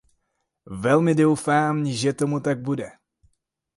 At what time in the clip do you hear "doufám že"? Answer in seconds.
1.15-2.13